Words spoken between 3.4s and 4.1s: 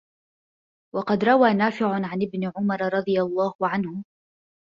عَنْهُ